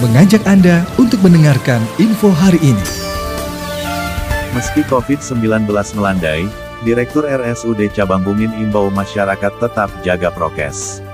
mengajak 0.00 0.40
Anda 0.48 0.80
untuk 0.96 1.20
mendengarkan 1.20 1.84
info 2.00 2.32
hari 2.32 2.56
ini. 2.64 2.86
Meski 4.56 4.80
COVID-19 4.88 5.68
melandai, 5.92 6.48
Direktur 6.80 7.28
RSUD 7.28 7.92
Cabang 7.92 8.24
Bungin 8.24 8.48
imbau 8.56 8.88
masyarakat 8.88 9.52
tetap 9.60 9.92
jaga 10.00 10.32
prokes. 10.32 11.04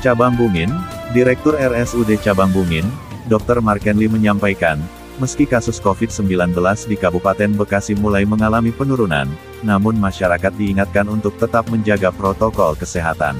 Cabang 0.00 0.40
Bungin, 0.40 0.72
Direktur 1.12 1.52
RSUD 1.52 2.16
Cabang 2.24 2.48
Bungin, 2.48 2.88
Dr. 3.28 3.60
Markenli 3.60 4.08
menyampaikan, 4.08 4.80
meski 5.20 5.44
kasus 5.44 5.76
COVID-19 5.76 6.56
di 6.88 6.96
Kabupaten 6.96 7.52
Bekasi 7.60 7.92
mulai 7.92 8.24
mengalami 8.24 8.72
penurunan, 8.72 9.28
namun 9.60 10.00
masyarakat 10.00 10.56
diingatkan 10.56 11.12
untuk 11.12 11.36
tetap 11.36 11.68
menjaga 11.68 12.08
protokol 12.08 12.72
kesehatan. 12.72 13.36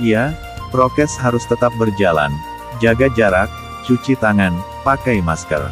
Iya, 0.00 0.32
prokes 0.72 1.20
harus 1.20 1.44
tetap 1.44 1.76
berjalan, 1.76 2.32
jaga 2.80 3.12
jarak, 3.12 3.52
cuci 3.86 4.16
tangan, 4.16 4.56
pakai 4.82 5.22
masker. 5.24 5.64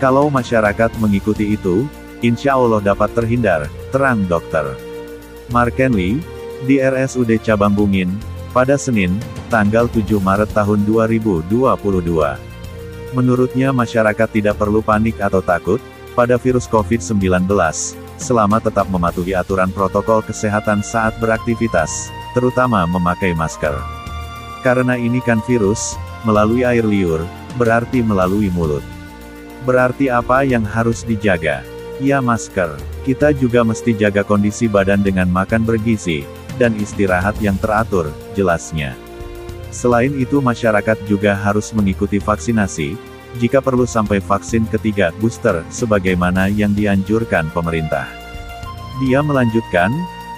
Kalau 0.00 0.32
masyarakat 0.32 0.96
mengikuti 0.96 1.52
itu, 1.54 1.84
insya 2.24 2.56
Allah 2.56 2.80
dapat 2.80 3.12
terhindar, 3.12 3.68
terang 3.92 4.24
dokter. 4.24 4.76
Markenli, 5.52 6.22
di 6.64 6.80
RSUD 6.80 7.40
Cabang 7.44 7.76
Bungin, 7.76 8.12
pada 8.50 8.74
Senin, 8.80 9.14
tanggal 9.52 9.86
7 9.90 10.18
Maret 10.18 10.50
tahun 10.56 10.82
2022. 10.88 11.52
Menurutnya 13.10 13.74
masyarakat 13.74 14.28
tidak 14.30 14.56
perlu 14.58 14.80
panik 14.80 15.18
atau 15.18 15.42
takut, 15.42 15.82
pada 16.14 16.38
virus 16.38 16.66
COVID-19, 16.66 17.46
selama 18.18 18.58
tetap 18.60 18.86
mematuhi 18.90 19.32
aturan 19.34 19.70
protokol 19.72 20.20
kesehatan 20.22 20.82
saat 20.84 21.16
beraktivitas, 21.18 22.10
terutama 22.36 22.84
memakai 22.86 23.34
masker. 23.34 23.74
Karena 24.60 24.94
ini 24.94 25.24
kan 25.24 25.40
virus, 25.48 25.96
melalui 26.22 26.66
air 26.66 26.84
liur, 26.84 27.24
berarti 27.56 28.04
melalui 28.04 28.52
mulut. 28.52 28.84
Berarti 29.64 30.08
apa 30.08 30.44
yang 30.44 30.64
harus 30.64 31.04
dijaga? 31.04 31.60
Ya 32.00 32.24
masker. 32.24 32.80
Kita 33.04 33.32
juga 33.36 33.60
mesti 33.60 33.92
jaga 33.92 34.24
kondisi 34.24 34.68
badan 34.68 35.04
dengan 35.04 35.28
makan 35.28 35.64
bergizi, 35.68 36.24
dan 36.56 36.76
istirahat 36.76 37.36
yang 37.40 37.56
teratur, 37.60 38.08
jelasnya. 38.36 38.96
Selain 39.70 40.12
itu 40.16 40.42
masyarakat 40.42 40.98
juga 41.06 41.36
harus 41.36 41.70
mengikuti 41.70 42.18
vaksinasi, 42.18 42.96
jika 43.38 43.62
perlu 43.62 43.86
sampai 43.86 44.18
vaksin 44.18 44.66
ketiga, 44.66 45.14
booster, 45.22 45.62
sebagaimana 45.70 46.50
yang 46.50 46.74
dianjurkan 46.74 47.46
pemerintah. 47.54 48.08
Dia 48.98 49.22
melanjutkan, 49.22 49.92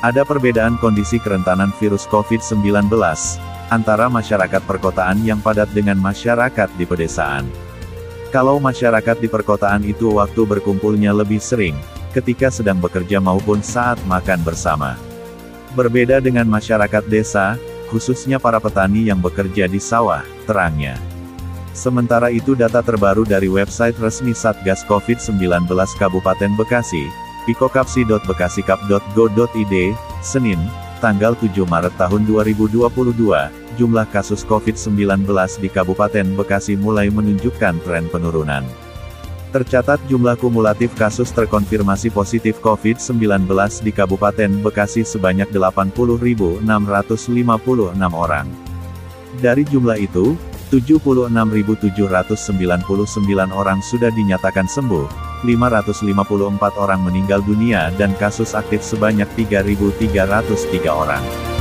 ada 0.05 0.27
perbedaan 0.27 0.77
kondisi 0.83 1.17
kerentanan 1.23 1.73
virus 1.81 2.05
COVID-19, 2.11 2.91
antara 3.73 4.13
masyarakat 4.13 4.61
perkotaan 4.69 5.25
yang 5.25 5.41
padat 5.41 5.73
dengan 5.73 5.97
masyarakat 5.97 6.69
di 6.77 6.85
pedesaan. 6.85 7.49
Kalau 8.29 8.61
masyarakat 8.61 9.17
di 9.17 9.33
perkotaan 9.33 9.81
itu 9.89 10.21
waktu 10.21 10.45
berkumpulnya 10.45 11.17
lebih 11.17 11.41
sering, 11.41 11.73
ketika 12.13 12.53
sedang 12.53 12.77
bekerja 12.77 13.17
maupun 13.17 13.65
saat 13.65 13.97
makan 14.05 14.45
bersama. 14.45 15.01
Berbeda 15.73 16.21
dengan 16.21 16.45
masyarakat 16.45 17.09
desa, 17.09 17.57
khususnya 17.89 18.37
para 18.37 18.61
petani 18.61 19.09
yang 19.09 19.25
bekerja 19.25 19.65
di 19.65 19.81
sawah, 19.81 20.21
terangnya. 20.45 21.01
Sementara 21.73 22.29
itu 22.29 22.53
data 22.53 22.85
terbaru 22.85 23.25
dari 23.25 23.49
website 23.49 23.97
resmi 23.97 24.37
Satgas 24.37 24.85
COVID-19 24.85 25.41
Kabupaten 25.97 26.53
Bekasi, 26.61 27.09
pikokapsi.bekasikap.go.id, 27.49 29.75
Senin, 30.21 30.61
tanggal 31.03 31.35
7 31.35 31.67
Maret 31.67 31.99
tahun 31.99 32.23
2022, 32.31 32.79
jumlah 33.75 34.07
kasus 34.15 34.47
COVID-19 34.47 35.27
di 35.59 35.67
Kabupaten 35.67 36.39
Bekasi 36.39 36.79
mulai 36.79 37.11
menunjukkan 37.11 37.83
tren 37.83 38.07
penurunan. 38.07 38.63
Tercatat 39.51 39.99
jumlah 40.07 40.39
kumulatif 40.39 40.95
kasus 40.95 41.35
terkonfirmasi 41.35 42.15
positif 42.15 42.63
COVID-19 42.63 43.51
di 43.83 43.91
Kabupaten 43.91 44.63
Bekasi 44.63 45.03
sebanyak 45.03 45.51
80.656 45.51 46.63
orang. 48.15 48.47
Dari 49.43 49.67
jumlah 49.67 49.99
itu, 49.99 50.39
76.799 50.73 51.93
orang 53.53 53.85
sudah 53.85 54.09
dinyatakan 54.09 54.65
sembuh, 54.65 55.05
554 55.45 56.81
orang 56.81 57.05
meninggal 57.05 57.45
dunia 57.45 57.93
dan 58.01 58.17
kasus 58.17 58.57
aktif 58.57 58.81
sebanyak 58.81 59.29
3.303 59.37 60.89
orang. 60.89 61.52